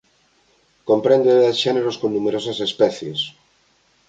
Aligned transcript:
Comprende 0.89 1.31
dez 1.41 1.55
xéneros 1.63 1.95
con 2.01 2.09
numerosas 2.13 2.57
especies. 2.67 3.19